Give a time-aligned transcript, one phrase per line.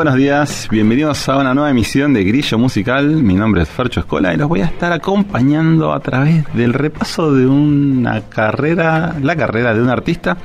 [0.00, 3.22] buenos días, bienvenidos a una nueva emisión de Grillo Musical.
[3.22, 7.34] Mi nombre es Fercho Escola y los voy a estar acompañando a través del repaso
[7.34, 10.38] de una carrera, la carrera de un artista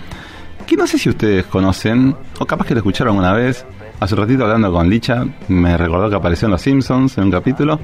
[0.68, 3.66] que no sé si ustedes conocen o capaz que lo escucharon una vez.
[4.02, 7.32] Hace un ratito hablando con Licha, me recordó que apareció en Los Simpsons en un
[7.32, 7.80] capítulo.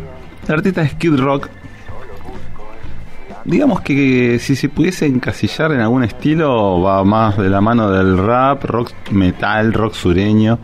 [0.50, 1.48] El artista es Kid Rock.
[3.46, 8.18] Digamos que si se pudiese encasillar en algún estilo, va más de la mano del
[8.18, 10.60] rap, rock metal, rock sureño.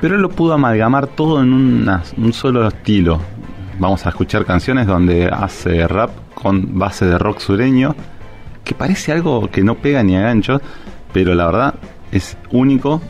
[0.00, 3.20] Pero él lo pudo amalgamar todo en un solo estilo.
[3.78, 7.94] Vamos a escuchar canciones donde hace rap con base de rock sureño,
[8.64, 10.60] que parece algo que no pega ni a gancho,
[11.12, 11.74] pero la verdad
[12.12, 13.00] es único.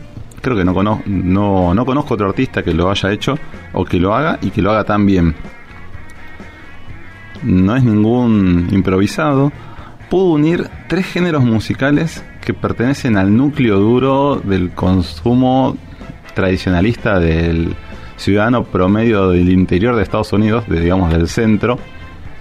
[0.40, 3.36] Creo que no, conozco, no, no conozco otro artista que lo haya hecho
[3.72, 5.34] o que lo haga y que lo haga tan bien.
[7.42, 9.52] No es ningún improvisado.
[10.08, 15.76] Pudo unir tres géneros musicales que pertenecen al núcleo duro del consumo
[16.36, 17.74] tradicionalista del
[18.18, 21.78] ciudadano promedio del interior de Estados Unidos, de, digamos del centro,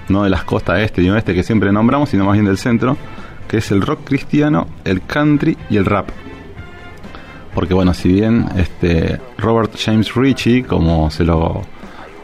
[0.09, 2.97] no de las costas este y oeste que siempre nombramos, sino más bien del centro,
[3.47, 6.09] que es el rock cristiano, el country y el rap.
[7.53, 11.61] Porque bueno, si bien este Robert James Ritchie, como se lo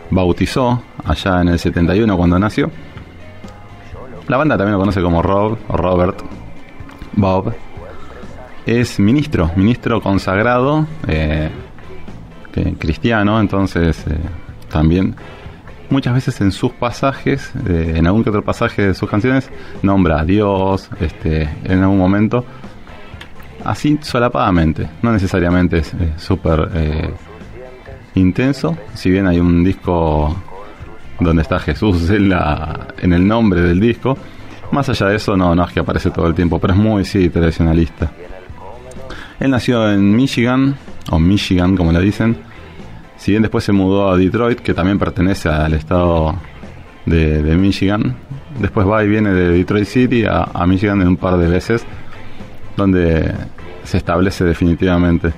[0.10, 2.70] bautizó allá en el 71 cuando nació,
[4.28, 6.22] la banda también lo conoce como Rob o Robert,
[7.14, 7.54] Bob,
[8.80, 11.50] es ministro, ministro consagrado, eh,
[12.78, 14.18] cristiano, entonces eh,
[14.70, 15.16] también
[15.90, 19.50] muchas veces en sus pasajes, eh, en algún que otro pasaje de sus canciones,
[19.82, 22.46] nombra a Dios, este, en algún momento,
[23.64, 27.10] así solapadamente, no necesariamente es súper eh,
[28.16, 30.36] intenso, si bien hay un disco
[31.20, 34.18] donde está Jesús en, la, en el nombre del disco,
[34.72, 37.04] más allá de eso no, no es que aparece todo el tiempo, pero es muy
[37.04, 38.10] sí, tradicionalista.
[39.42, 40.76] Él nació en Michigan,
[41.10, 42.38] o Michigan como le dicen,
[43.18, 46.36] si bien después se mudó a Detroit, que también pertenece al estado
[47.08, 48.16] de, Michigan,
[48.60, 51.84] después va y viene de Detroit City a, Michigan en un par de veces,
[52.78, 53.34] donde
[53.84, 55.34] se establece definitivamente.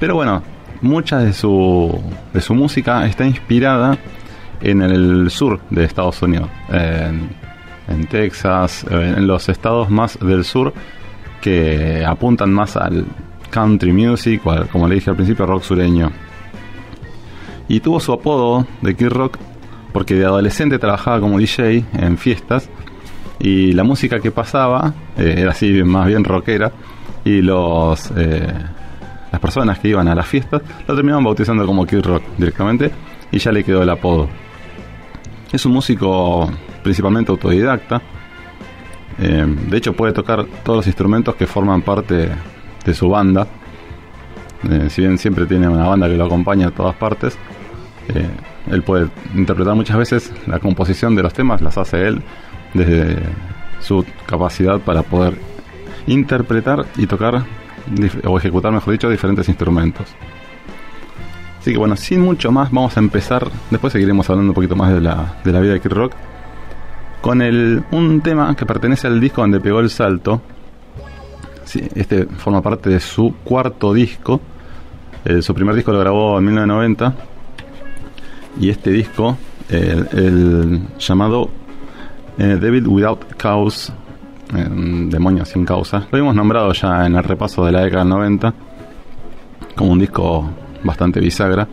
[0.00, 0.42] Pero bueno,
[0.80, 1.94] mucha de su,
[2.32, 3.98] de su música está inspirada
[4.62, 7.28] en el sur de Estados Unidos, en,
[7.86, 10.72] en Texas, en los estados más del sur
[11.42, 13.04] que apuntan más al
[13.50, 16.10] country music, como le dije al principio, rock sureño
[17.68, 19.38] y tuvo su apodo de Kid Rock
[19.92, 22.68] porque de adolescente trabajaba como DJ en fiestas
[23.38, 26.72] y la música que pasaba eh, era así más bien rockera
[27.24, 28.52] y los eh,
[29.32, 32.90] las personas que iban a las fiestas lo terminaban bautizando como Kid Rock directamente
[33.32, 34.28] y ya le quedó el apodo.
[35.52, 36.50] Es un músico
[36.82, 38.00] principalmente autodidacta.
[39.18, 42.28] Eh, de hecho puede tocar todos los instrumentos que forman parte
[42.86, 43.46] de su banda.
[44.88, 47.36] si bien siempre tiene una banda que lo acompaña a todas partes,
[48.08, 48.30] eh,
[48.70, 52.22] él puede interpretar muchas veces la composición de los temas, las hace él
[52.72, 53.18] desde
[53.80, 55.36] su capacidad para poder
[56.06, 57.44] interpretar y tocar
[58.24, 60.06] o ejecutar, mejor dicho, diferentes instrumentos.
[61.60, 63.48] Así que bueno, sin mucho más, vamos a empezar.
[63.70, 66.12] Después seguiremos hablando un poquito más de la, de la vida de Kid Rock.
[67.20, 70.42] Con el, un tema que pertenece al disco donde pegó el salto.
[71.66, 74.40] Sí, este forma parte de su cuarto disco.
[75.24, 77.14] Eh, su primer disco lo grabó en 1990
[78.60, 79.36] y este disco,
[79.68, 81.50] el, llamado
[82.38, 83.92] eh, Devil Without Cause,
[84.48, 88.54] Demonio sin causa, lo hemos nombrado ya en el repaso de la década del 90
[89.74, 90.48] como un disco
[90.84, 91.66] bastante bisagra.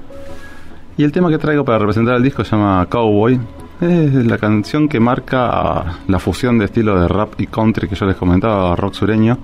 [0.98, 3.40] Y el tema que traigo para representar el disco se llama Cowboy.
[3.80, 8.07] Es la canción que marca la fusión de estilo de rap y country que yo
[8.07, 9.38] les comentaba, rock sureño.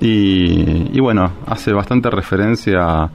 [0.00, 3.10] Y, bueno, hace bastante referencia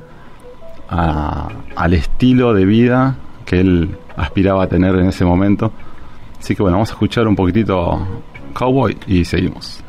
[0.88, 5.72] al estilo de vida que él aspiraba a tener en ese momento.
[6.39, 8.06] Así que bueno, vamos a escuchar un poquitito
[8.54, 9.83] Cowboy y seguimos.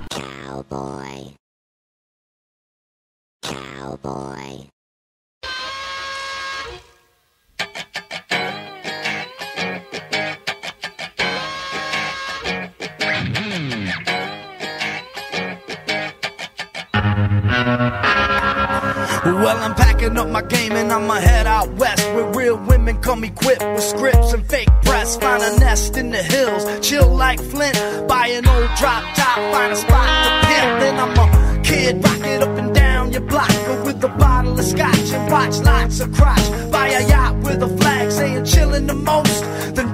[19.25, 23.23] Well, I'm packing up my game and I'ma head out west where real women come
[23.23, 25.17] equipped with scripts and fake press.
[25.17, 27.79] Find a nest in the hills, chill like Flint.
[28.09, 30.81] Buy an old drop top, find a spot to pimp.
[30.81, 33.49] Then I'm a kid, rock it up and down your block
[33.85, 36.73] with a bottle of scotch and watch lots of crotch.
[36.73, 39.45] Buy a yacht with a flag saying chillin' the most.
[39.77, 39.92] Then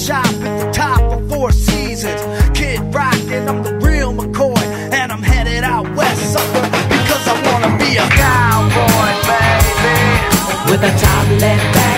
[0.00, 2.22] shop at the top of Four Seasons.
[2.58, 4.62] Kid rockin', I'm the real McCoy.
[4.92, 10.70] And I'm headed out west, sucker, because I wanna be a cowboy, baby.
[10.70, 11.89] With a top left back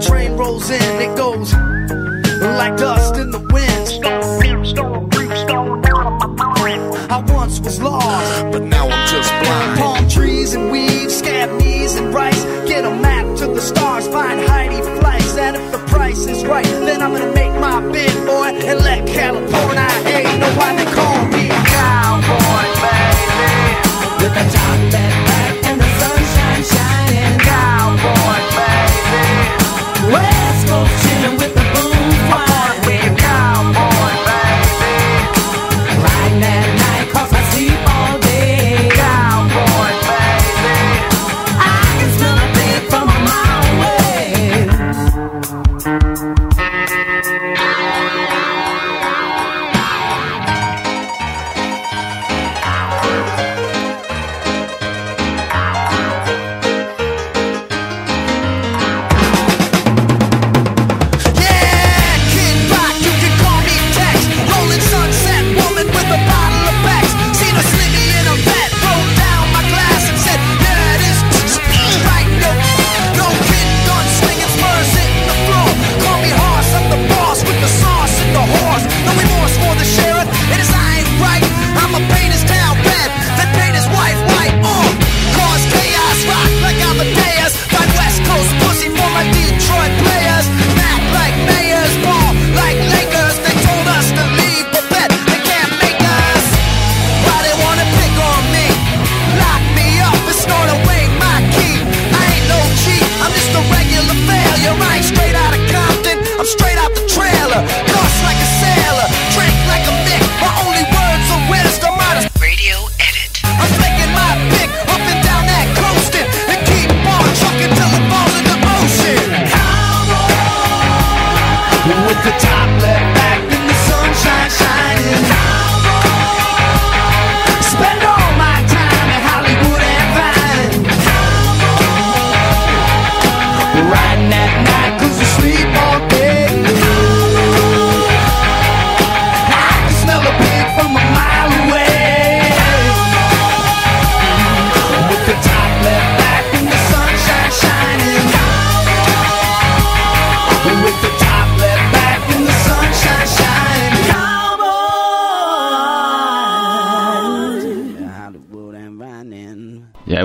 [0.00, 0.82] train rolls in.
[1.00, 1.52] It goes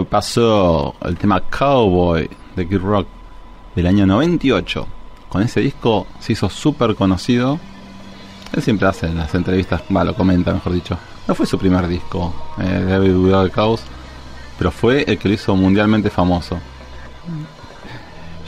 [0.03, 3.07] pasó el tema Cowboy de Kid Rock
[3.75, 4.87] del año 98.
[5.29, 7.59] Con ese disco se hizo súper conocido.
[8.51, 10.97] Él siempre hace en las entrevistas, va, lo comenta mejor dicho.
[11.27, 13.83] No fue su primer disco, eh, David Without Cause,
[14.57, 16.59] pero fue el que lo hizo mundialmente famoso.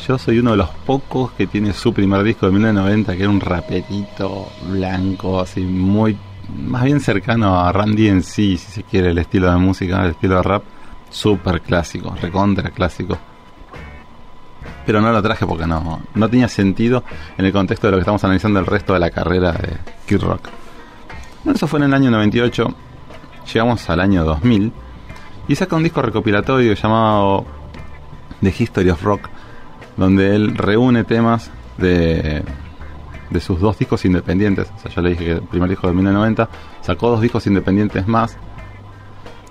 [0.08, 3.30] Yo soy uno de los pocos que tiene su primer disco de 1990, que era
[3.30, 6.18] un raperito blanco, así muy,
[6.56, 10.12] más bien cercano a Randy en sí, si se quiere, el estilo de música, el
[10.12, 10.64] estilo de rap,
[11.10, 13.18] súper clásico, recontra clásico.
[14.86, 17.04] Pero no lo traje porque no, no tenía sentido
[17.38, 20.22] en el contexto de lo que estamos analizando el resto de la carrera de Kid
[20.22, 20.50] Rock.
[21.54, 22.76] Eso fue en el año 98,
[23.54, 24.74] llegamos al año 2000
[25.48, 27.46] y saca un disco recopilatorio llamado
[28.42, 29.30] The History of Rock,
[29.96, 32.44] donde él reúne temas de,
[33.30, 34.68] de sus dos discos independientes.
[34.76, 36.50] O sea, ya le dije que el primer disco de 1990
[36.82, 38.38] sacó dos discos independientes más.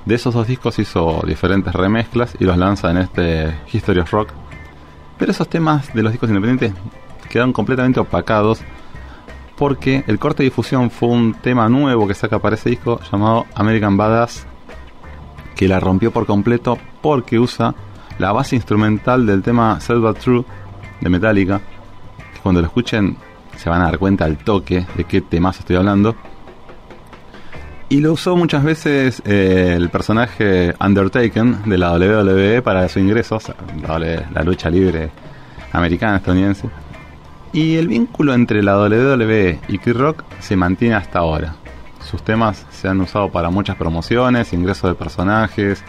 [0.07, 4.31] De esos dos discos hizo diferentes remezclas y los lanza en este History of Rock.
[5.19, 6.73] Pero esos temas de los discos independientes
[7.29, 8.63] quedaron completamente opacados
[9.57, 13.47] porque el corte de difusión fue un tema nuevo que saca para ese disco llamado
[13.55, 14.47] American Badass
[15.57, 17.75] que la rompió por completo porque usa
[18.19, 20.45] la base instrumental del tema Selva True
[21.01, 21.61] de Metallica,
[22.43, 23.17] cuando lo escuchen
[23.57, 26.15] se van a dar cuenta al toque de qué temas estoy hablando.
[27.89, 33.37] Y lo usó muchas veces eh, el personaje Undertaken de la WWE para su ingreso,
[33.37, 33.55] o sea,
[34.35, 35.11] la, lucha libre
[35.73, 36.69] americana, estadounidense.
[37.53, 41.55] Y el vínculo entre la WWE y Kid Rock se mantiene hasta ahora.
[42.01, 45.85] Sus temas se han usado para muchas promociones, ingresos de personajes,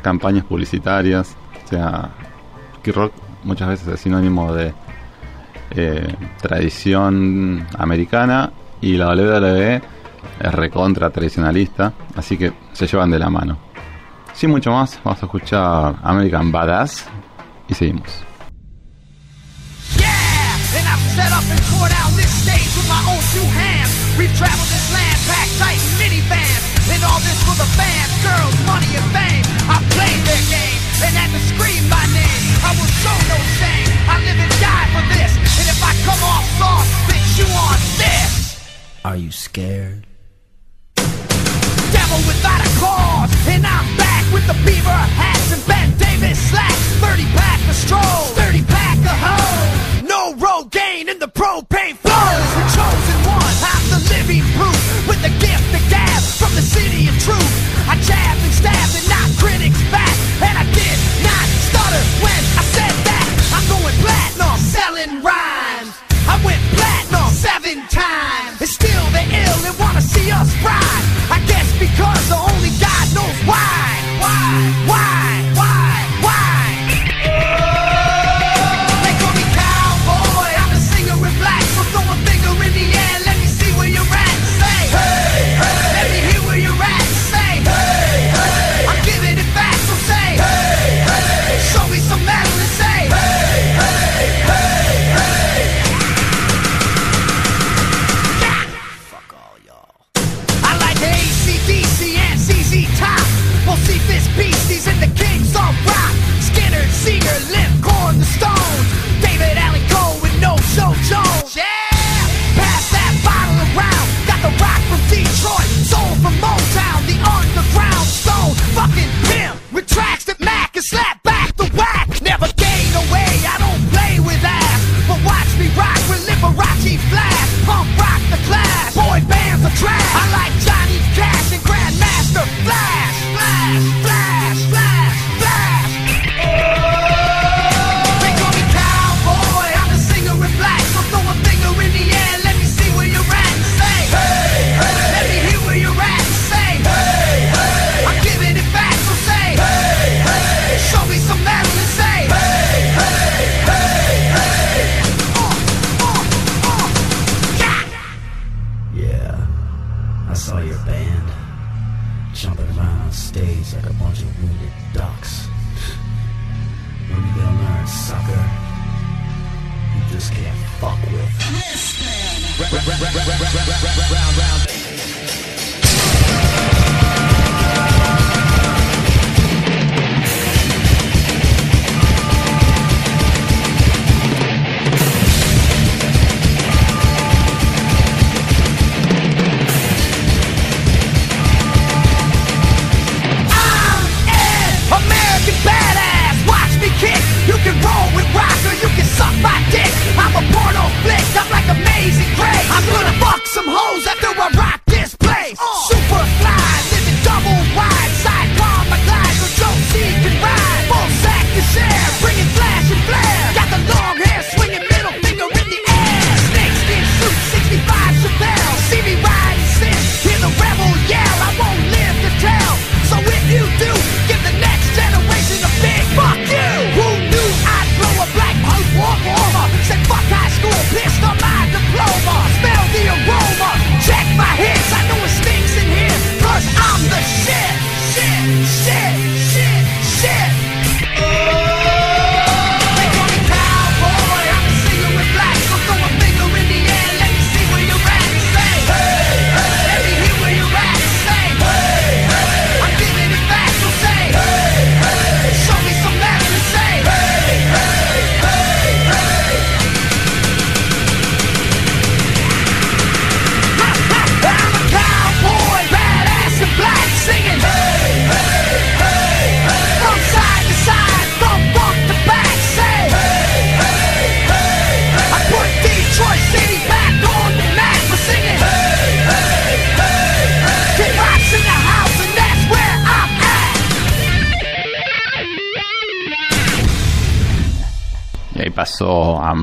[0.00, 1.36] campañas publicitarias.
[1.66, 2.12] O sea,
[2.82, 4.72] Kid Rock muchas veces es sinónimo de
[5.72, 9.93] eh, tradición americana y la WWE
[10.40, 13.58] es recontra tradicionalista, así que se llevan de la mano.
[14.34, 17.06] Sin mucho más, vamos a escuchar American Badass
[17.68, 18.08] y seguimos.
[19.96, 20.08] Yeah,
[20.76, 23.94] and I've set up and tore down this stage with my own two hands.
[24.18, 28.54] We've traveled this land, packed tight in minivans, and all this for the fans, girls,
[28.66, 29.46] money, and fame.
[29.70, 32.42] I played their game and had to scream my name.
[32.66, 33.90] I will show no shame.
[34.10, 37.78] I live and die for this, and if I come off soft, then you on
[38.02, 38.58] this.
[39.04, 40.06] Are you scared?
[42.22, 43.30] Without a cause.
[43.50, 46.82] And I'm back with the beaver hats and Ben Davis slacks.
[47.02, 50.06] 30 pack of strolls, 30 pack of hoes.
[50.06, 52.48] No Rogaine in the propane flows.
[52.54, 54.78] The chosen one, I'm the living proof.
[55.10, 57.52] With the gift of gab from the city of truth.
[57.90, 60.14] I jabbed and stab and knocked critics back.
[60.38, 63.26] And I did not stutter when I said that.
[63.58, 65.92] I'm going platinum, selling rhymes.
[66.30, 68.60] I went platinum seven times.
[68.62, 71.13] And still they ill and wanna see us ride.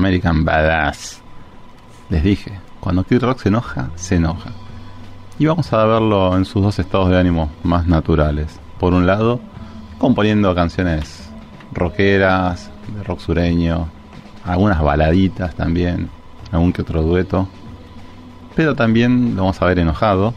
[0.02, 1.22] American Badass?
[2.10, 4.50] Les dije, cuando Kid Rock se enoja, se enoja.
[5.38, 8.58] Y vamos a verlo en sus dos estados de ánimo más naturales.
[8.80, 9.38] Por un lado,
[9.98, 11.30] componiendo canciones
[11.72, 13.86] rockeras, de rock sureño,
[14.44, 16.10] algunas baladitas también,
[16.50, 17.46] algún que otro dueto.
[18.56, 20.34] Pero también lo vamos a ver enojado,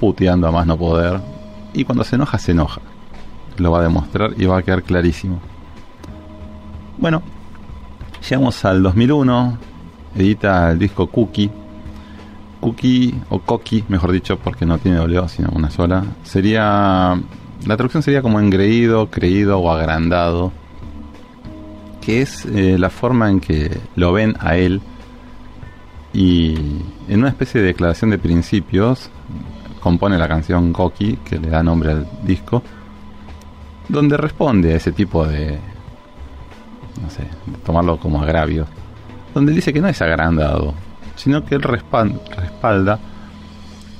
[0.00, 1.20] puteando a más no poder.
[1.74, 2.80] Y cuando se enoja, se enoja.
[3.58, 5.40] Lo va a demostrar y va a quedar clarísimo.
[6.96, 7.22] Bueno,
[8.28, 9.58] llegamos al 2001,
[10.16, 11.50] edita el disco Cookie.
[12.60, 16.04] Cookie o Coqui, mejor dicho, porque no tiene O, sino una sola.
[16.22, 17.20] Sería.
[17.66, 20.52] La traducción sería como engreído, creído o agrandado.
[22.00, 24.80] Que es eh, la forma en que lo ven a él.
[26.12, 26.54] Y
[27.08, 29.10] en una especie de declaración de principios,
[29.80, 32.62] compone la canción Coqui, que le da nombre al disco,
[33.88, 35.58] donde responde a ese tipo de.
[37.00, 37.26] No sé,
[37.64, 38.66] tomarlo como agravio
[39.34, 40.74] donde dice que no es agrandado,
[41.16, 42.98] sino que él respalda,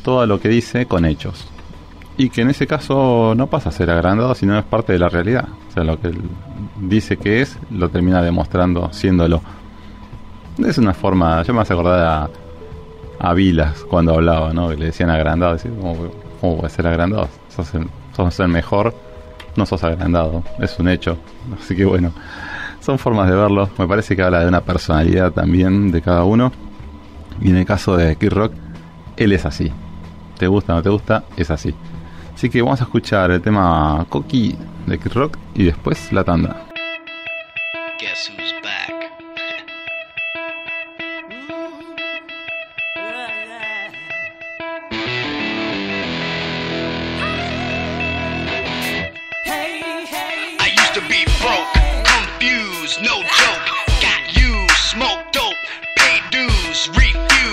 [0.03, 1.49] todo lo que dice con hechos.
[2.19, 5.09] Y que en ese caso no pasa a ser agrandado, sino es parte de la
[5.09, 5.49] realidad.
[5.69, 6.21] O sea, lo que él
[6.81, 9.43] dice que es, lo termina demostrando siéndolo.
[10.59, 12.31] Es una forma, yo me hace acordar a,
[13.19, 14.69] a Vilas cuando hablaba, ¿no?
[14.69, 15.97] Que le decían agrandado, decir, ¿cómo,
[16.41, 17.29] cómo puede ser agrandado?
[17.49, 18.95] Sos el, sos el mejor,
[19.57, 21.17] no sos agrandado, es un hecho.
[21.59, 22.13] Así que bueno,
[22.83, 23.71] son formas de verlo.
[23.79, 26.53] Me parece que habla de una personalidad también de cada uno.
[27.41, 28.53] Y en el caso de Kid Rock,
[29.17, 29.73] él es así.
[30.39, 31.75] Te gusta o no te gusta, es así.
[32.35, 36.67] Así que vamos a escuchar el tema Coqui de Kid Rock y después la tanda.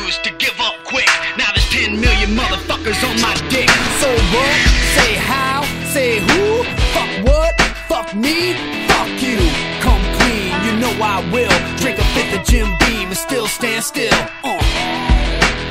[0.09, 1.07] Refused to give up quick.
[1.37, 3.69] Now there's 10 million motherfuckers on my dick.
[4.01, 4.55] So what?
[4.97, 5.61] Say how?
[5.93, 6.63] Say who?
[6.93, 7.53] Fuck what?
[7.87, 8.53] Fuck me?
[8.87, 9.37] Fuck you.
[9.81, 11.53] Come clean, you know I will.
[11.77, 14.13] Drink a fifth of Jim Beam and still stand still.
[14.43, 14.57] Uh.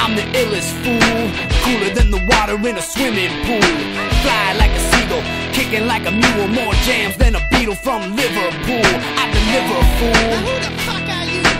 [0.00, 1.22] I'm the illest fool,
[1.64, 3.70] cooler than the water in a swimming pool.
[4.22, 5.22] Fly like a seagull,
[5.52, 8.88] kicking like a mule, more jams than a beetle from Liverpool.
[9.18, 10.97] I deliver, fool.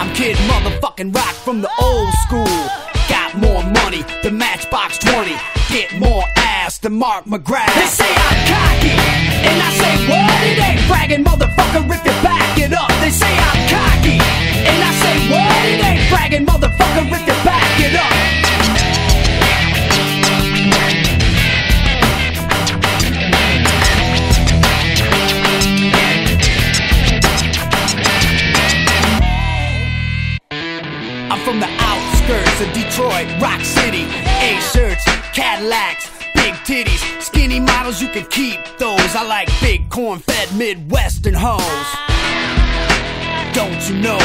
[0.09, 2.65] I'm Kid Motherfucking Rock from the old school.
[3.11, 5.37] Got more money than Matchbox 20.
[5.69, 7.75] Get more ass than Mark McGrath.
[7.75, 8.97] They say I'm cocky,
[9.45, 10.47] and I say what?
[10.49, 12.89] It ain't bragging, motherfucker, if you back it up.
[13.03, 14.17] They say I'm cocky,
[14.65, 15.65] and I say what?
[15.69, 17.68] It ain't bragging, motherfucker, if you back
[31.49, 34.05] from the outskirts of Detroit, Rock City.
[34.45, 39.17] A-shirts, Cadillacs, big titties, skinny models, you can keep those.
[39.17, 41.89] I like big corn-fed Midwestern hoes.
[43.57, 44.21] Don't you know?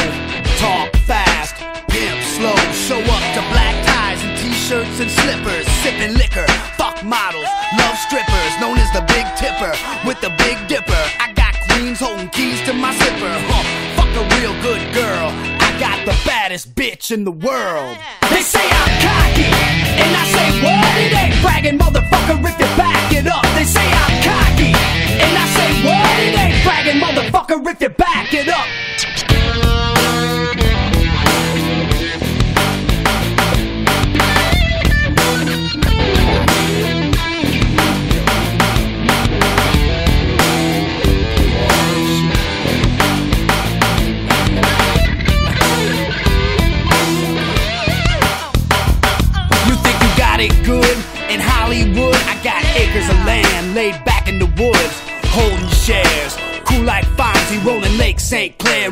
[0.60, 1.56] Talk fast,
[1.88, 2.60] pimp slow.
[2.76, 5.64] Show up to black ties and t-shirts and slippers.
[5.80, 6.44] Sipping liquor,
[6.76, 7.48] fuck models,
[7.80, 8.52] love strippers.
[8.60, 9.72] Known as the Big Tipper
[10.04, 11.04] with the Big Dipper.
[11.24, 13.32] I got queens holding keys to my zipper.
[13.48, 13.64] Huh,
[13.96, 15.53] fuck a real good girl.
[15.80, 17.98] Got the baddest bitch in the world.
[18.30, 20.96] They say I'm cocky, and I say what?
[21.02, 23.42] It ain't bragging, motherfucker, if you back it up.
[23.56, 26.18] They say I'm cocky, and I say what?
[26.20, 29.63] It ain't bragging, motherfucker, if you back it up.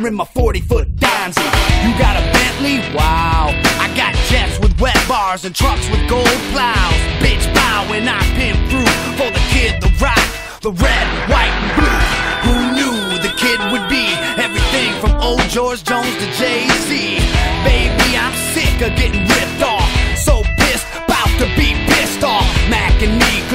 [0.07, 1.47] In my 40 foot Donzy.
[1.87, 2.81] You got a Bentley?
[2.93, 3.55] Wow.
[3.79, 6.99] I got jets with wet bars and trucks with gold plows.
[7.23, 10.19] Bitch, bow when I pin through for the kid, the rock,
[10.61, 12.03] the red, white, and blue.
[12.51, 14.11] Who knew the kid would be
[14.43, 17.23] everything from old George Jones to Jay Z?
[17.63, 19.87] Baby, I'm sick of getting ripped off.
[20.19, 21.82] So pissed, about to be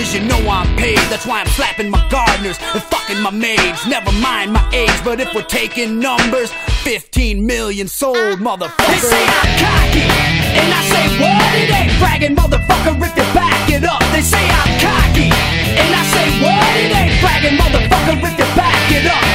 [0.07, 3.85] Cause you know I'm paid, that's why I'm slapping my gardeners and fucking my maids.
[3.87, 6.49] Never mind my age, but if we're taking numbers,
[6.87, 8.87] 15 million sold, motherfucker.
[8.87, 11.51] They say I'm cocky, and I say what?
[11.59, 13.99] It ain't bragging, motherfucker, if you back it up.
[14.15, 15.27] They say I'm cocky,
[15.75, 16.71] and I say what?
[16.79, 19.27] It ain't bragging, motherfucker, if you back it up.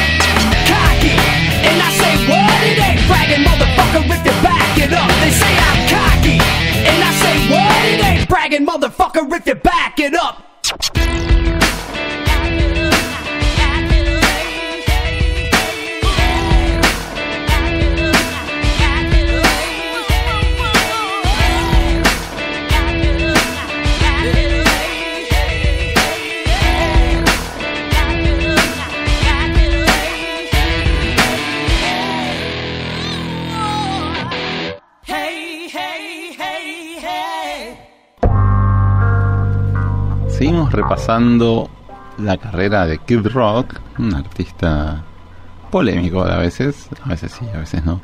[0.72, 1.12] Cocky,
[1.68, 2.60] and I say what?
[2.64, 5.10] It ain't bragging, motherfucker, if you back it up.
[5.20, 7.76] They say I'm cocky, and I say what?
[7.92, 10.51] It ain't bragging, motherfucker, if you back it up.
[10.72, 10.78] い
[11.38, 11.61] いね。
[40.50, 41.70] Repasando
[42.18, 45.02] la carrera de Kid Rock, un artista
[45.70, 48.00] polémico a veces, a veces sí, a veces no.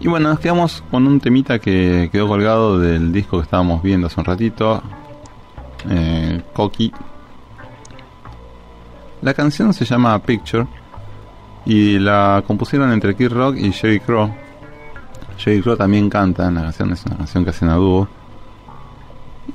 [0.00, 4.08] Y bueno, nos quedamos con un temita que quedó colgado del disco que estábamos viendo
[4.08, 4.82] hace un ratito,
[5.88, 6.92] eh, Coqui.
[9.22, 10.66] La canción se llama Picture
[11.64, 14.34] y la compusieron entre Kid Rock y Jerry Crow.
[15.36, 18.08] Jerry Crow también canta en la canción, es una canción que hacen a dúo.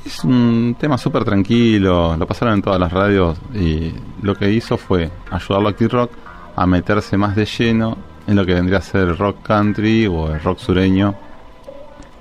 [0.04, 4.78] Es un tema súper tranquilo, lo pasaron en todas las radios y lo que hizo
[4.78, 6.12] fue ayudarlo a Kid Rock
[6.56, 10.34] a meterse más de lleno en lo que vendría a ser el rock country o
[10.34, 11.16] el rock sureño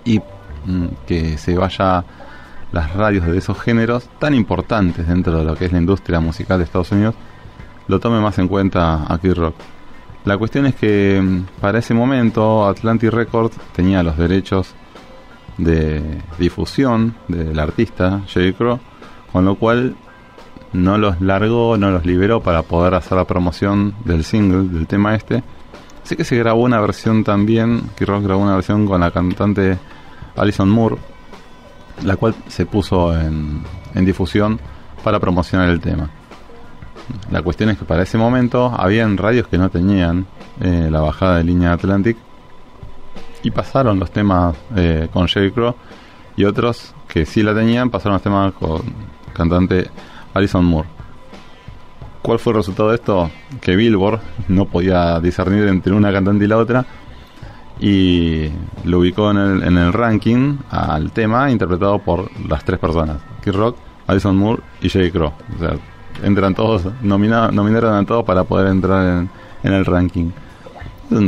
[0.04, 2.04] y mm, que se vaya
[2.72, 6.58] las radios de esos géneros tan importantes dentro de lo que es la industria musical
[6.58, 7.14] de Estados Unidos
[7.86, 9.54] lo tome más en cuenta a Kid Rock.
[10.24, 14.74] La cuestión es que mm, para ese momento Atlantic Records tenía los derechos
[15.58, 18.80] de difusión del artista Jerry Crow,
[19.32, 19.96] con lo cual
[20.72, 25.14] no los largó, no los liberó para poder hacer la promoción del single, del tema
[25.14, 25.42] este.
[26.02, 29.78] Así que se grabó una versión también, Kid Rock grabó una versión con la cantante
[30.36, 30.96] Alison Moore,
[32.02, 33.62] la cual se puso en,
[33.94, 34.60] en difusión
[35.02, 36.10] para promocionar el tema.
[37.30, 40.26] La cuestión es que para ese momento habían radios que no tenían
[40.60, 42.16] eh, la bajada de línea Atlantic
[43.44, 45.74] y pasaron los temas eh, con Jerry Crow
[46.36, 48.82] y otros que sí la tenían pasaron los temas con
[49.32, 49.88] cantante
[50.32, 50.88] Alison Moore.
[52.22, 53.30] ¿Cuál fue el resultado de esto?
[53.60, 56.86] Que Billboard no podía discernir entre una cantante y la otra
[57.78, 58.48] y
[58.84, 63.52] lo ubicó en el, en el ranking al tema interpretado por las tres personas, Kid
[63.52, 63.76] Rock,
[64.06, 65.32] Alison Moore y Jerry Crow.
[65.54, 65.76] O sea,
[66.22, 69.30] entran todos, nomina, nominaron a todos para poder entrar en,
[69.62, 70.30] en el ranking.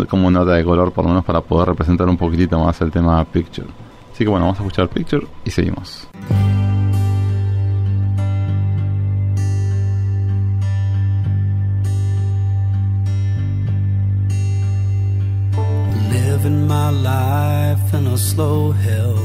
[0.09, 3.25] Como nota de color, por lo menos para poder representar un poquitito más el tema
[3.25, 3.69] Picture.
[4.13, 6.09] Así que bueno, vamos a escuchar Picture y seguimos.
[16.11, 19.17] Living my life in a slow hell.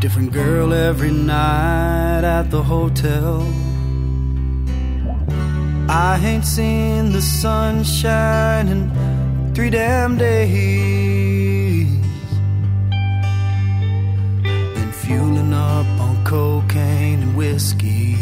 [0.00, 3.42] Different girl every night at the hotel.
[5.88, 11.88] I ain't seen the sunshine in three damn days.
[14.42, 18.16] Been fueling up on cocaine and whiskey.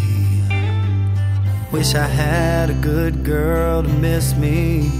[1.71, 4.91] Wish I had a good girl to miss me.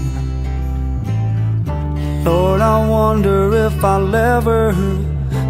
[2.23, 4.73] Lord, I wonder if I'll ever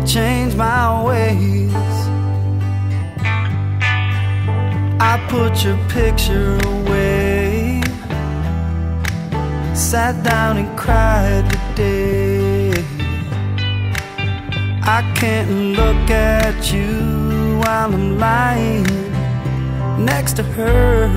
[0.06, 1.93] change my ways.
[5.00, 7.82] I put your picture away.
[9.74, 12.72] Sat down and cried today.
[14.84, 18.84] I can't look at you while I'm lying
[20.06, 21.10] next to her.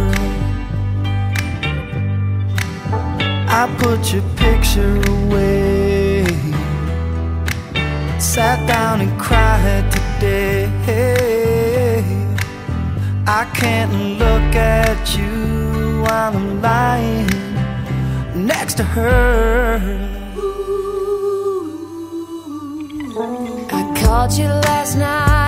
[3.49, 6.25] I put your picture away.
[8.19, 11.46] Sat down and cried today.
[13.29, 17.27] I can't look at you while I'm lying
[18.47, 19.81] next to her.
[23.73, 25.46] I called you last night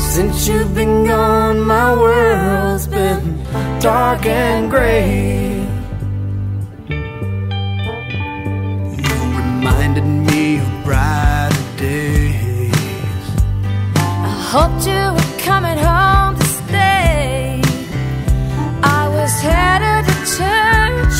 [0.00, 3.44] Since you've been gone, my world's been
[3.80, 5.60] dark and gray.
[9.04, 12.72] You reminded me of brighter days.
[13.94, 17.62] I hoped you were coming home to stay.
[18.82, 21.18] I was headed to church.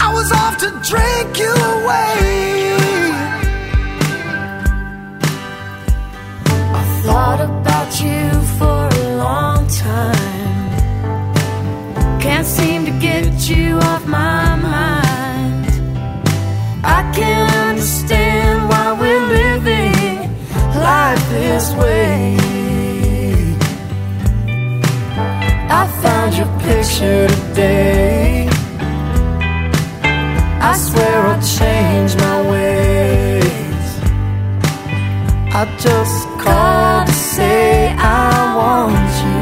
[0.00, 2.29] I was off to drink you away.
[13.50, 15.66] You off my mind.
[16.84, 20.16] I can't understand why we're living
[20.88, 22.36] life this way.
[25.80, 28.48] I found your picture today.
[30.70, 33.88] I swear I'll change my ways.
[35.58, 39.40] I just called to say I want you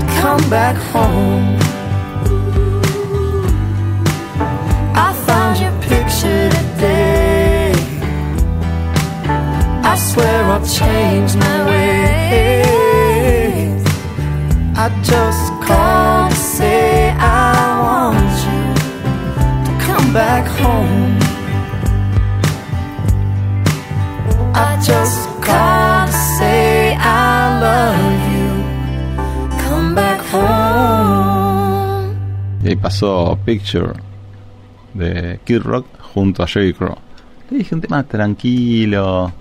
[0.00, 1.61] to come back home.
[10.78, 12.62] Change my ways.
[14.74, 15.52] I just
[16.56, 18.62] say I want you.
[24.54, 25.28] I just
[26.38, 28.50] say I love you.
[29.64, 32.16] Come back home.
[32.62, 33.92] Y ahí pasó Picture
[34.94, 36.96] de Kid Rock junto a Jerry Crow.
[37.50, 39.32] Le dije un tema tranquilo,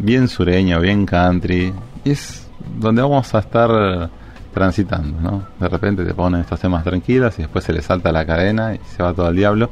[0.00, 1.72] bien sureño, bien country.
[2.04, 4.10] Y es donde vamos a estar
[4.52, 5.42] transitando, ¿no?
[5.58, 8.80] De repente te ponen estos temas tranquilos y después se le salta la cadena y
[8.96, 9.70] se va todo al diablo.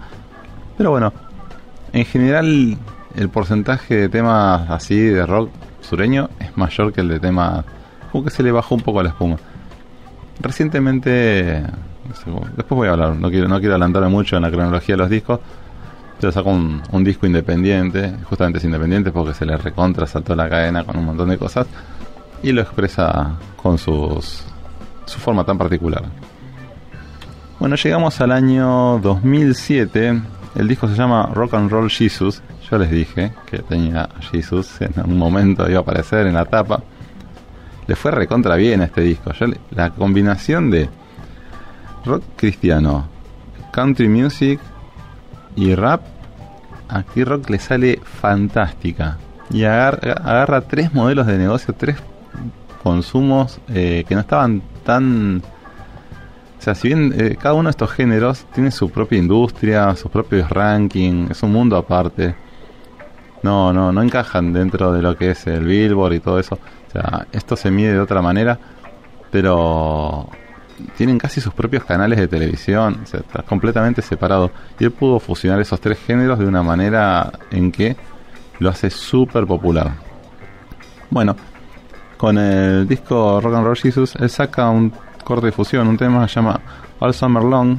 [0.76, 1.12] Pero bueno,
[1.92, 2.78] en general
[3.16, 7.64] el porcentaje de temas así de rock sureño es mayor que el de temas
[8.12, 9.36] como que se le bajó un poco la espuma.
[10.40, 11.62] Recientemente,
[12.56, 15.10] después voy a hablar, no quiero, no quiero adelantarme mucho en la cronología de los
[15.10, 15.40] discos,
[16.20, 20.48] pero sacó un, un disco independiente, justamente es independiente porque se le recontra saltó la
[20.48, 21.66] cadena con un montón de cosas
[22.42, 24.42] y lo expresa con sus,
[25.06, 26.04] su forma tan particular.
[27.58, 30.20] Bueno, llegamos al año 2007.
[30.54, 32.42] El disco se llama Rock and Roll Jesus.
[32.70, 36.44] Yo les dije que tenía a Jesus en un momento iba a aparecer en la
[36.44, 36.82] tapa.
[37.86, 39.32] Le fue recontra bien este disco.
[39.70, 40.88] La combinación de
[42.04, 43.08] rock cristiano,
[43.72, 44.60] country music
[45.58, 46.02] y rap,
[46.88, 49.18] a Kid Rock le sale fantástica.
[49.50, 51.96] Y agar- agarra tres modelos de negocio, tres
[52.82, 55.42] consumos eh, que no estaban tan...
[56.58, 60.10] O sea, si bien eh, cada uno de estos géneros tiene su propia industria, sus
[60.10, 62.34] propios rankings, es un mundo aparte.
[63.42, 66.58] No, no, no encajan dentro de lo que es el Billboard y todo eso.
[66.88, 68.58] O sea, esto se mide de otra manera,
[69.30, 70.28] pero
[70.96, 74.50] tienen casi sus propios canales de televisión, o sea, está completamente separado.
[74.78, 77.96] Y él pudo fusionar esos tres géneros de una manera en que
[78.58, 79.92] lo hace súper popular.
[81.10, 81.36] Bueno,
[82.16, 84.92] con el disco Rock and Roll Jesus, él saca un
[85.24, 86.60] corte de fusión, un tema que se llama
[86.98, 87.78] All Summer Long,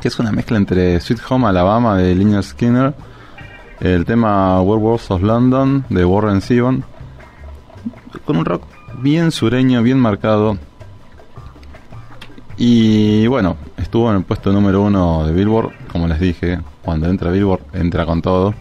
[0.00, 2.94] que es una mezcla entre Sweet Home Alabama de Lynyrd Skinner,
[3.80, 6.84] el tema Werewolves of London de Warren Zevon,
[8.24, 8.64] con un rock
[9.00, 10.58] bien sureño, bien marcado.
[12.58, 17.30] Y bueno, estuvo en el puesto número uno de Billboard, como les dije, cuando entra
[17.30, 18.54] Billboard entra con todo.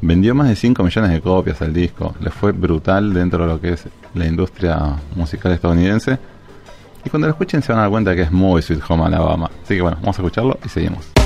[0.00, 3.60] Vendió más de 5 millones de copias el disco, le fue brutal dentro de lo
[3.60, 6.18] que es la industria musical estadounidense.
[7.04, 9.50] Y cuando lo escuchen se van a dar cuenta que es muy Sweet Home Alabama.
[9.62, 11.17] Así que bueno, vamos a escucharlo y seguimos.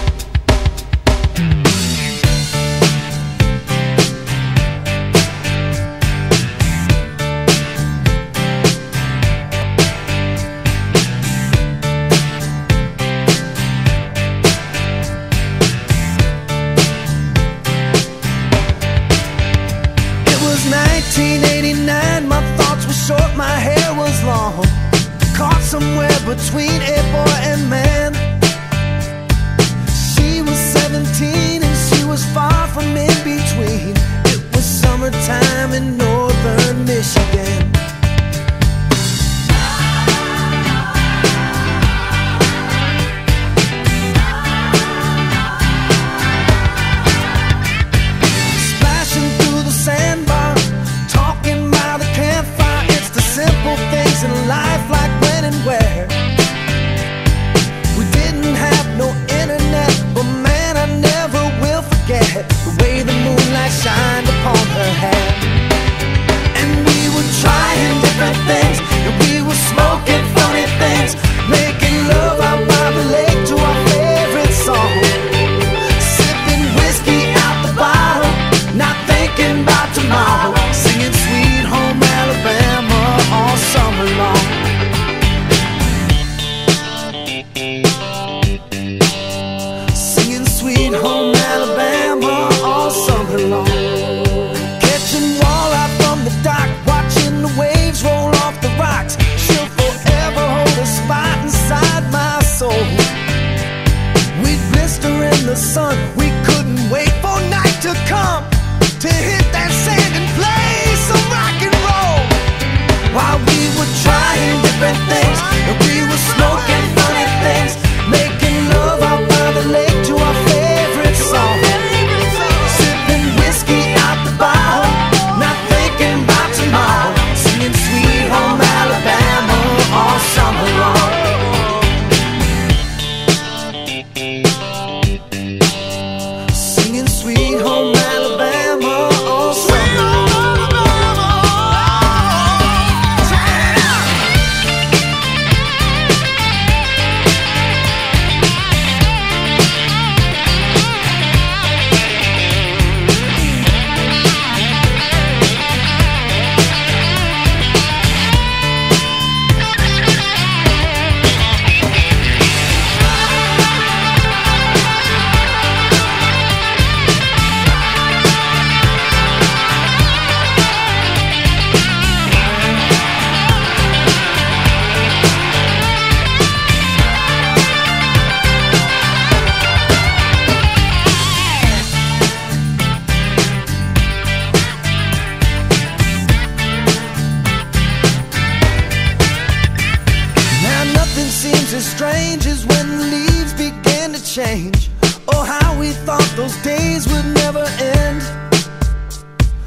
[191.52, 194.90] Seems as strange as when the leaves began to change.
[195.28, 198.22] Oh, how we thought those days would never end.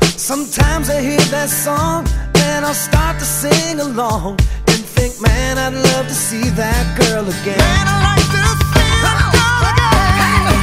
[0.02, 2.08] Sometimes I hear that song
[2.48, 7.26] and I'll start to sing along and think, man, I'd love to see that girl
[7.36, 7.60] again.
[7.60, 8.44] Man, I like to
[8.74, 10.58] see that girl again.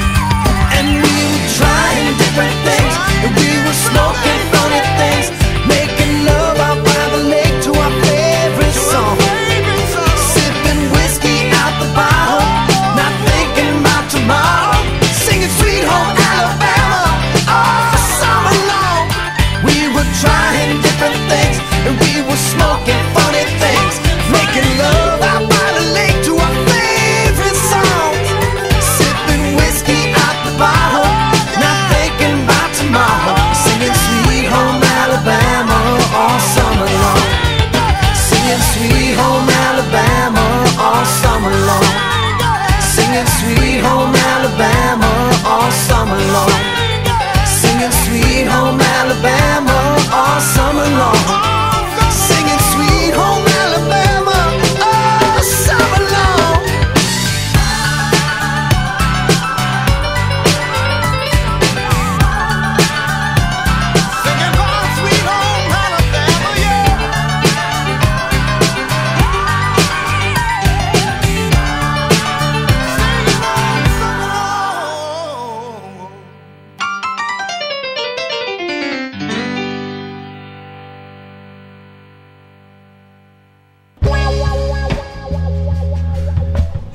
[0.77, 5.27] And we were trying different things, and we were smoking funny things,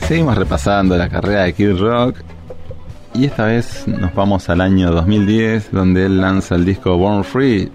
[0.07, 2.19] Seguimos repasando la carrera de Kid Rock
[3.13, 7.69] y esta vez nos vamos al año 2010 donde él lanza el disco Born Free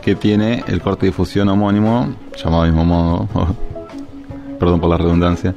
[0.00, 3.28] que tiene el corte de difusión homónimo llamado mismo modo,
[4.58, 5.54] perdón por la redundancia.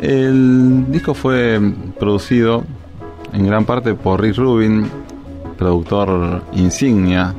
[0.00, 1.60] El disco fue
[2.00, 2.64] producido
[3.34, 4.88] en gran parte por Rick Rubin,
[5.58, 7.34] productor insignia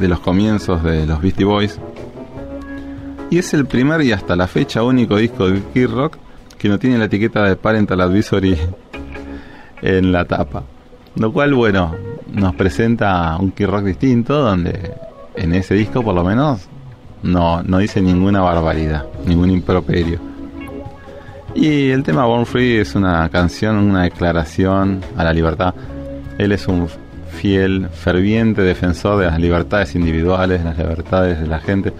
[0.00, 1.78] de los comienzos de los Beastie Boys.
[3.30, 6.18] Y es el primer y hasta la fecha único disco de Kid Rock
[6.58, 8.56] que no tiene la etiqueta de Parental Advisory
[9.82, 10.62] en la tapa.
[11.16, 11.94] Lo cual, bueno,
[12.32, 14.94] nos presenta un Kid Rock distinto donde
[15.34, 16.68] en ese disco por lo menos
[17.22, 20.20] no, no dice ninguna barbaridad, ningún improperio.
[21.54, 25.74] Y el tema Born Free es una canción, una declaración a la libertad.
[26.38, 26.88] Él es un
[27.30, 31.92] fiel, ferviente defensor de las libertades individuales, de las libertades de la gente.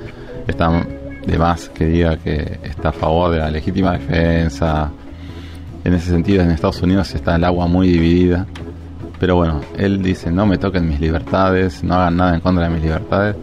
[0.47, 0.71] Está
[1.27, 4.91] de más que diga que está a favor de la legítima defensa.
[5.85, 8.47] En ese sentido, en Estados Unidos está el agua muy dividida.
[9.19, 12.71] Pero bueno, él dice, no me toquen mis libertades, no hagan nada en contra de
[12.71, 13.37] mis libertades.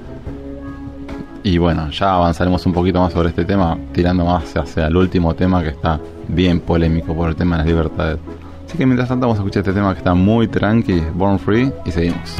[1.43, 5.33] Y bueno, ya avanzaremos un poquito más sobre este tema, tirando más hacia el último
[5.33, 8.19] tema que está bien polémico por el tema de las libertades.
[8.65, 11.71] Así que mientras tanto vamos a escuchar este tema que está muy tranqui, Born Free,
[11.85, 12.37] y seguimos.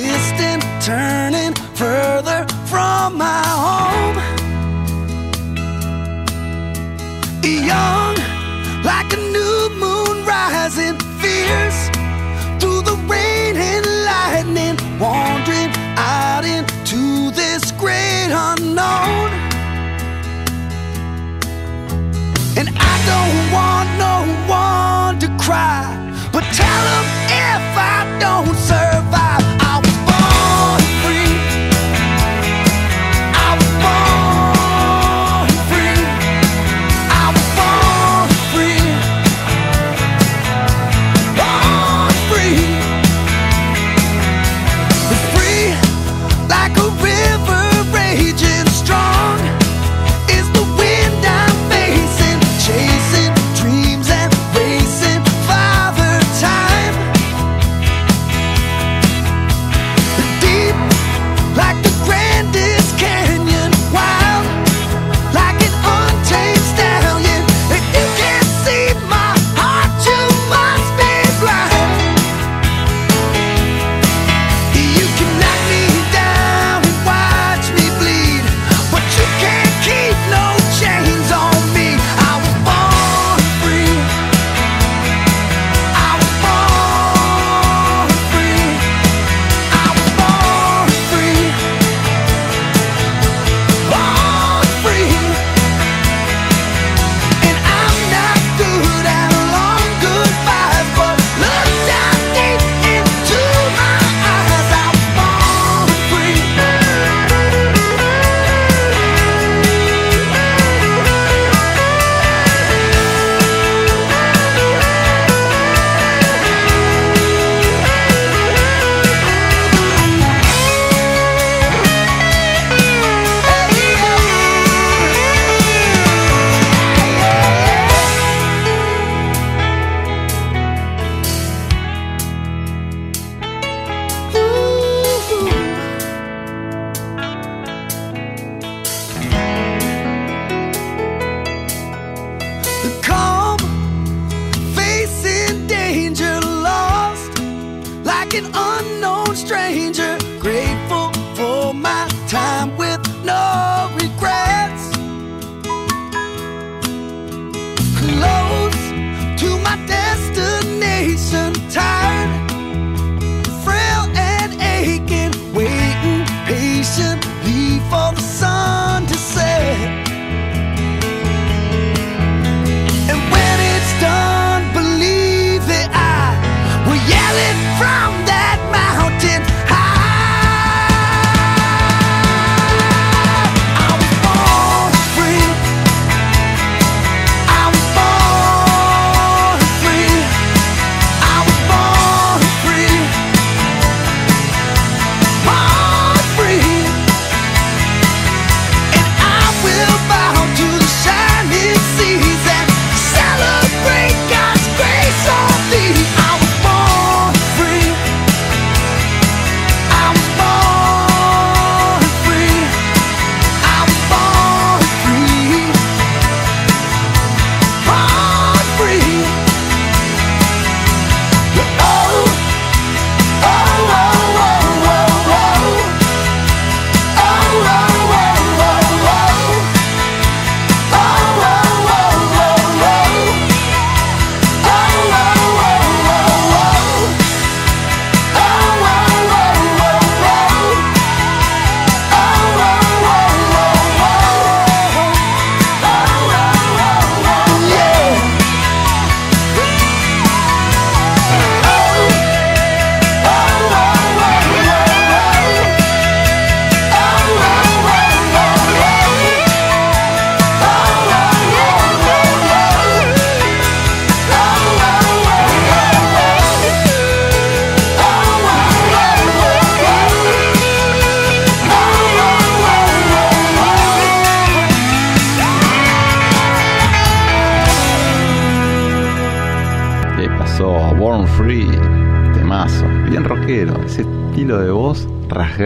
[0.00, 4.16] twisting, turning further from my home.
[7.44, 8.16] Young,
[8.82, 11.80] like a new moon rising, fierce
[12.58, 19.28] through the rain and lightning, wandering out into this great unknown.
[22.58, 24.16] And I don't want no
[24.48, 25.84] one to cry,
[26.32, 27.06] but tell them
[27.48, 29.39] if I don't survive.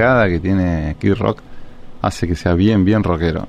[0.04, 1.40] Que tiene Kid Rock
[2.02, 3.48] hace que sea bien, bien rockero.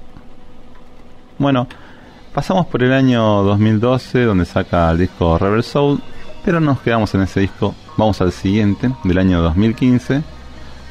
[1.38, 1.68] Bueno,
[2.34, 5.99] pasamos por el año 2012 donde saca el disco Rebel Soul,
[6.45, 7.76] pero no nos quedamos en ese disco.
[7.97, 10.24] Vamos al siguiente, del año 2015.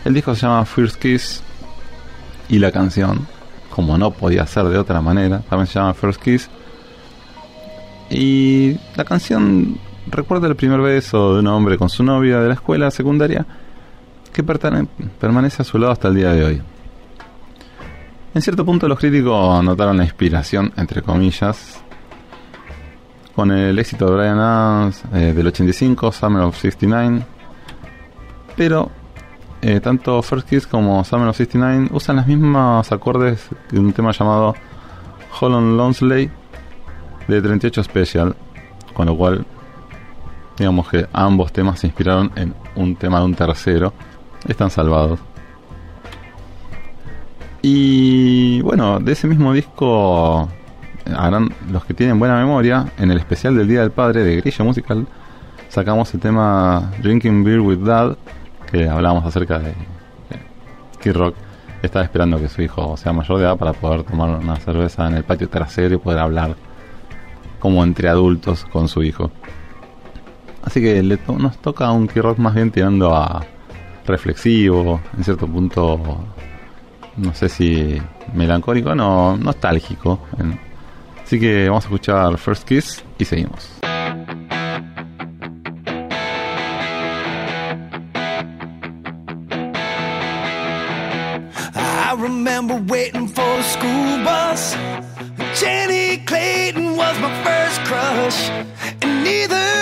[0.04, 1.42] El disco se llama First Kiss
[2.50, 3.26] y la canción,
[3.70, 6.50] como no podía ser de otra manera, también se llama First Kiss.
[8.10, 12.54] Y la canción recuerda el primer beso de un hombre con su novia de la
[12.54, 13.46] escuela secundaria
[14.34, 16.62] que permanece a su lado hasta el día de hoy.
[18.34, 21.80] En cierto punto los críticos notaron la inspiración, entre comillas,
[23.36, 27.24] con el éxito de Brian Adams eh, del 85, Summer of 69,
[28.56, 28.90] pero
[29.62, 34.10] eh, tanto First Kiss como Summer of 69 usan los mismos acordes de un tema
[34.10, 34.54] llamado
[35.40, 36.28] Holland Lonsley
[37.28, 38.34] de 38 Special,
[38.94, 39.46] con lo cual
[40.58, 43.92] digamos que ambos temas se inspiraron en un tema de un tercero,
[44.48, 45.20] están salvados.
[47.62, 50.48] Y bueno, de ese mismo disco,
[51.16, 54.64] harán los que tienen buena memoria, en el especial del Día del Padre de Grillo
[54.64, 55.06] Musical,
[55.68, 58.16] sacamos el tema Drinking Beer with Dad,
[58.70, 59.72] que hablábamos acerca de
[61.02, 61.34] Kid Rock
[61.82, 65.16] estaba esperando que su hijo sea mayor de edad para poder tomar una cerveza en
[65.16, 66.56] el patio trasero y poder hablar
[67.58, 69.30] como entre adultos con su hijo.
[70.62, 73.44] Así que le to- nos toca un Kid Rock más bien tirando a
[74.06, 76.24] reflexivo, en cierto punto,
[77.16, 78.00] no sé si
[78.34, 80.20] melancólico, no, nostálgico.
[81.24, 83.70] Así que vamos a escuchar First Kiss y seguimos.
[91.76, 94.76] I remember waiting for the school bus.
[95.60, 98.50] Jenny Clayton was my first crush,
[99.02, 99.73] and neither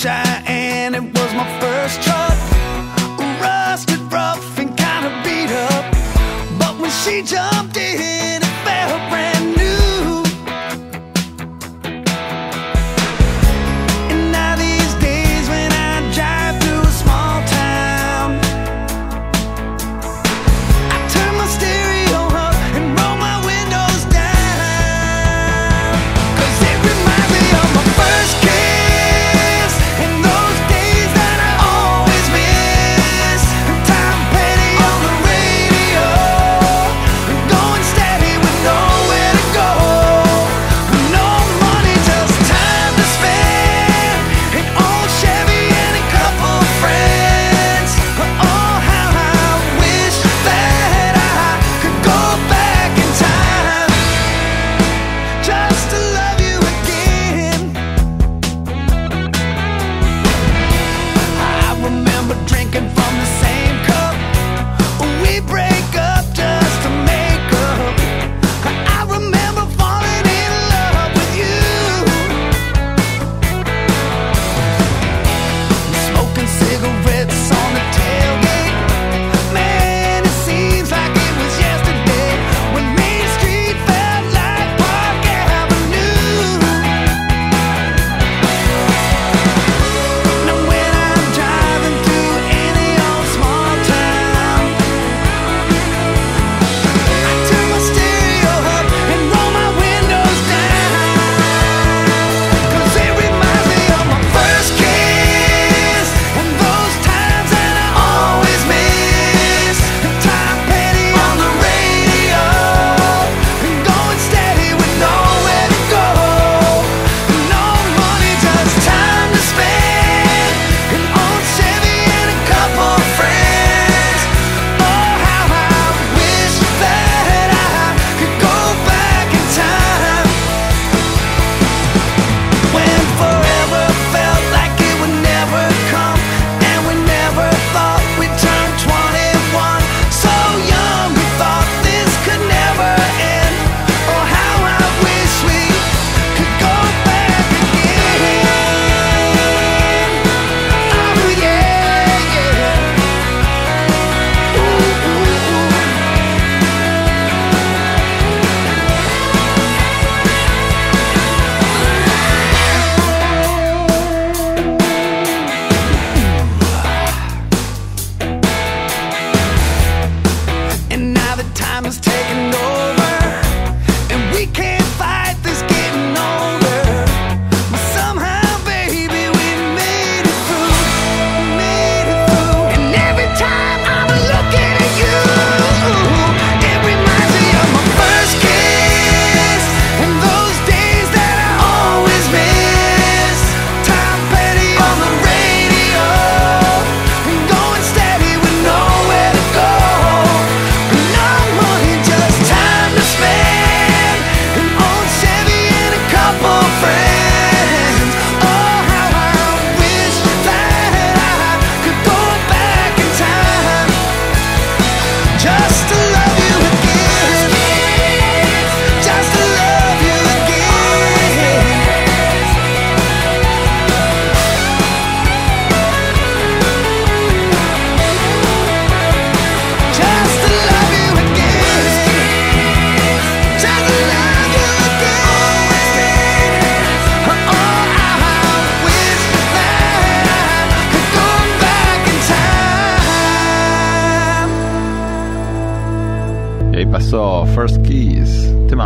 [0.00, 2.32] Old Cheyenne, it was my first truck,
[3.38, 5.92] rusted, rough, and kind of beat up.
[6.58, 8.39] But when she jumped in,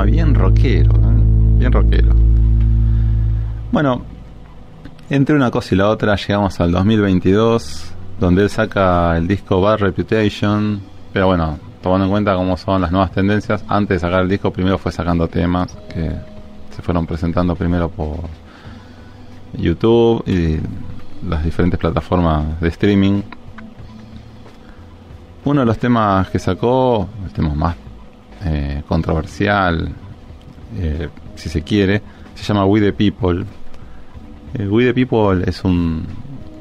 [0.05, 0.93] bien rockero,
[1.59, 2.15] bien rockero.
[3.73, 4.03] Bueno,
[5.11, 9.79] entre una cosa y la otra llegamos al 2022, donde él saca el disco Bad
[9.79, 10.81] Reputation,
[11.13, 14.53] pero bueno, tomando en cuenta cómo son las nuevas tendencias, antes de sacar el disco
[14.53, 16.11] primero fue sacando temas que
[16.75, 18.21] se fueron presentando primero por
[19.53, 20.59] YouTube y
[21.29, 23.23] las diferentes plataformas de streaming.
[25.45, 27.77] Uno de los temas que sacó, tema más
[28.45, 29.89] eh, controversial,
[30.79, 32.03] eh, si se quiere,
[32.35, 33.45] se llama We the People.
[34.55, 36.05] Eh, We the People es un-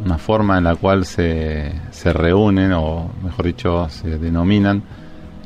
[0.05, 4.81] una forma en la cual se, se reúnen, o mejor dicho, se denominan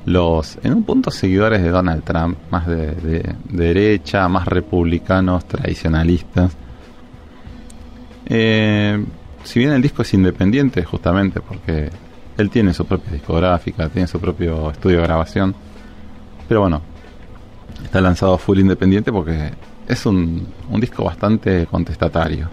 [0.05, 5.45] los, en un punto, seguidores de Donald Trump, más de, de- de derecha, más republicanos,
[5.45, 6.55] tradicionalistas.
[9.43, 11.89] Si bien el disco es independiente, justamente porque
[12.37, 15.55] él tiene su propia discográfica, tiene su propio estudio de grabación,
[16.47, 16.81] pero bueno,
[17.83, 19.51] está lanzado full independiente porque
[19.87, 22.49] es un, un disco bastante contestatario.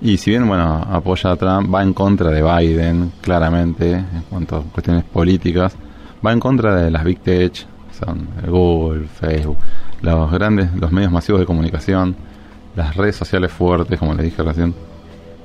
[0.00, 4.56] Y si bien, bueno, apoya a Trump, va en contra de Biden, claramente, en cuanto
[4.56, 5.76] a cuestiones políticas,
[6.24, 7.66] va en contra de las Big Tech,
[7.98, 9.56] son Google, Facebook,
[10.02, 12.14] los grandes, los medios masivos de comunicación,
[12.76, 14.72] las redes sociales fuertes, como le dije recién,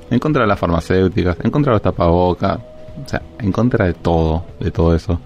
[0.08, 2.58] en contra de las farmacéuticas, en contra de los tapabocas,
[3.04, 5.18] o sea, en contra de todo, de todo eso.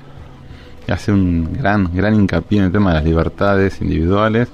[0.88, 4.48] Hace un gran, gran hincapié en el tema de las libertades individuales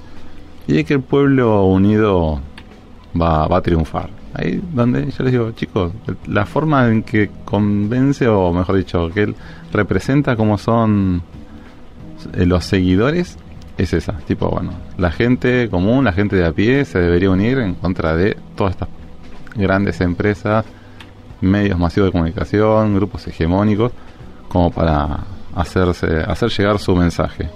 [0.67, 2.41] y de que el pueblo unido
[3.19, 4.09] va, va a triunfar.
[4.33, 5.93] Ahí donde yo les digo, chicos,
[6.27, 9.35] la forma en que convence, o mejor dicho, que él
[9.71, 11.21] representa como son
[12.33, 13.37] eh, los seguidores,
[13.77, 14.13] es esa.
[14.13, 18.15] Tipo, bueno, la gente común, la gente de a pie se debería unir en contra
[18.15, 18.89] de todas estas
[19.55, 20.65] grandes empresas,
[21.41, 23.93] medios masivos de comunicación, grupos hegemónicos,
[24.49, 25.19] como para
[25.55, 27.49] hacerse, hacer llegar su mensaje.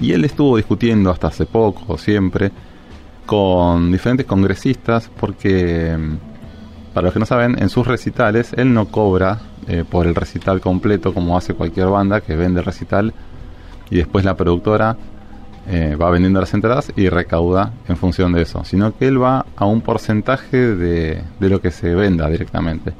[0.00, 2.50] Y él estuvo discutiendo hasta hace poco, siempre,
[3.26, 8.88] con diferentes congresistas, porque, mm, para los que no saben, en sus recitales él no
[8.88, 9.38] cobra
[9.68, 13.14] eh, por el recital completo como hace cualquier banda que vende el recital
[13.90, 14.96] y después la productora
[15.68, 19.46] eh, va vendiendo las entradas y recauda en función de eso, sino que él va
[19.54, 22.92] a un porcentaje de, de lo que se venda directamente.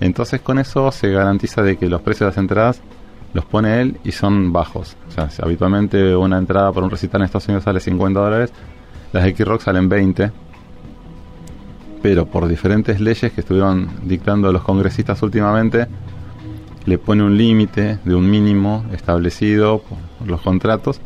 [0.00, 2.80] Entonces con eso se garantiza de que los precios de las entradas
[3.32, 4.96] los pone él y son bajos.
[5.08, 8.52] O sea, habitualmente una entrada por un recital en Estados Unidos sale 50 dólares,
[9.12, 10.32] las de X-Rock salen 20.
[12.02, 15.86] Pero por diferentes leyes que estuvieron dictando los congresistas últimamente,
[16.84, 19.82] le pone un límite de un mínimo establecido
[20.18, 21.00] por los contratos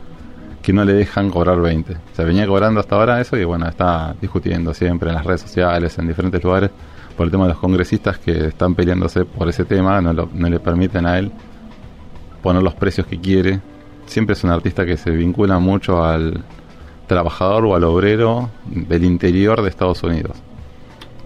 [0.63, 1.97] que no le dejan cobrar 20.
[2.13, 5.99] Se venía cobrando hasta ahora eso y bueno, está discutiendo siempre en las redes sociales,
[5.99, 6.71] en diferentes lugares,
[7.17, 10.49] por el tema de los congresistas que están peleándose por ese tema, no, lo- no
[10.49, 11.31] le permiten a él
[12.43, 13.61] poner los precios que quiere.
[14.07, 16.43] Siempre es un artista que se vincula mucho al
[17.07, 20.37] trabajador o al obrero del interior de Estados Unidos.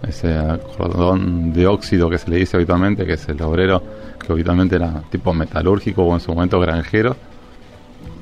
[0.07, 0.35] Ese
[0.77, 3.81] cordón de óxido que se le dice habitualmente, que es el obrero
[4.19, 7.15] que habitualmente era tipo metalúrgico o en su momento granjero,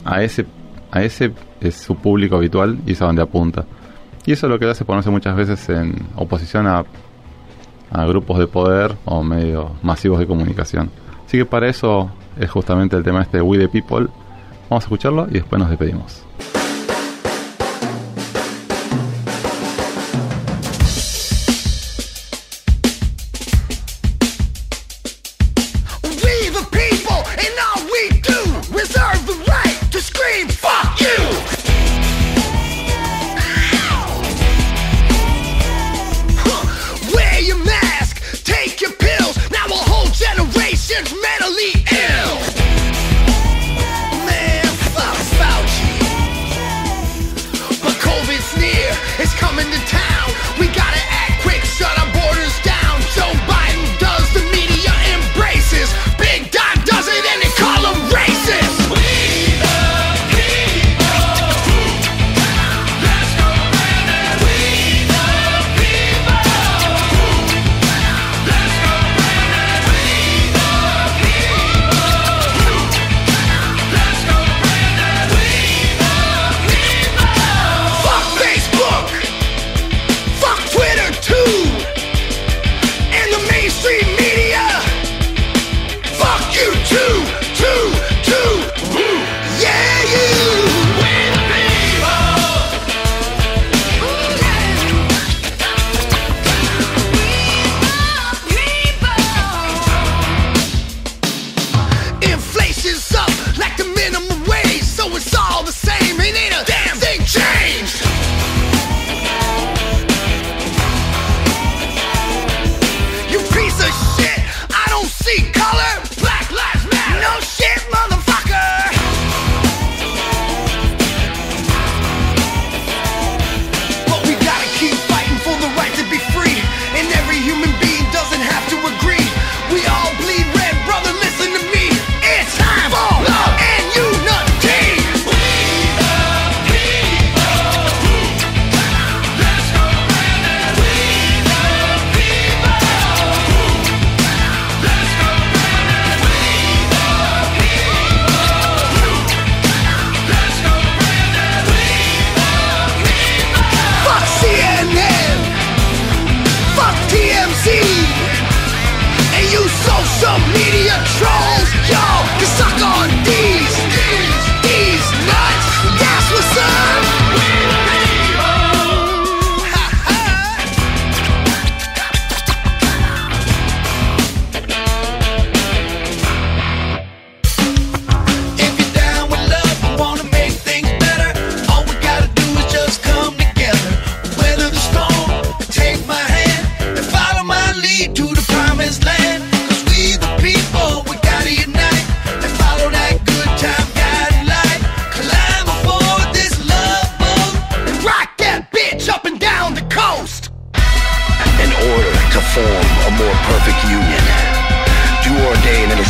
[0.06, 0.46] a ese,
[0.92, 3.66] a ese es su público habitual y es a donde apunta.
[4.26, 6.86] Y eso es lo que le hace ponerse muchas veces en oposición a,
[7.94, 10.90] a grupos de poder o medios masivos de comunicación.
[11.26, 14.08] Así que para eso es justamente el tema este We the People.
[14.70, 16.26] Vamos a escucharlo y después nos despedimos.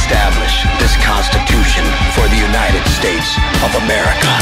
[0.03, 4.32] Establish this Constitution for the United States of America.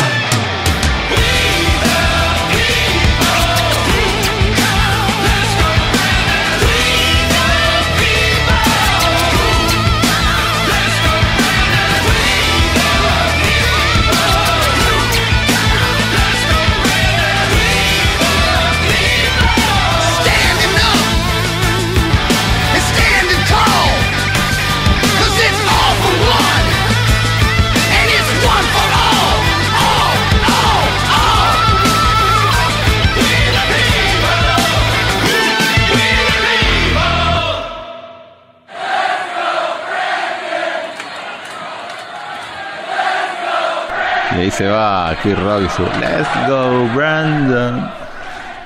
[45.13, 47.89] Rock y su Let's Go Brandon.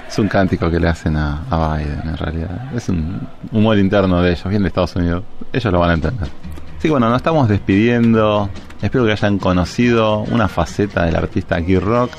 [0.07, 2.71] Es un cántico que le hacen a, a Biden en realidad.
[2.75, 5.23] Es un humor interno de ellos, bien de Estados Unidos.
[5.51, 6.29] Ellos lo van a entender.
[6.77, 8.49] Así que bueno, nos estamos despidiendo.
[8.81, 12.11] Espero que hayan conocido una faceta del artista Kid Rock.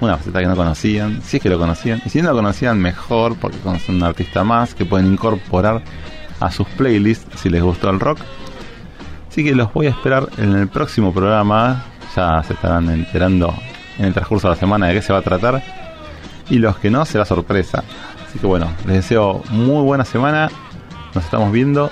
[0.00, 2.02] Una faceta que no conocían, si es que lo conocían.
[2.04, 5.82] Y si no lo conocían, mejor, porque conocen un artista más que pueden incorporar
[6.40, 8.18] a sus playlists si les gustó el rock.
[9.28, 11.84] Así que los voy a esperar en el próximo programa.
[12.16, 13.54] Ya se estarán enterando
[13.98, 15.62] en el transcurso de la semana de qué se va a tratar.
[16.50, 17.84] Y los que no, será sorpresa.
[18.26, 20.50] Así que bueno, les deseo muy buena semana.
[21.14, 21.90] Nos estamos viendo